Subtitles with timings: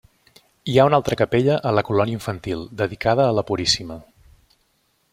[0.71, 4.03] Hi ha una altra capella a la colònia infantil, dedicada a la Puríssima.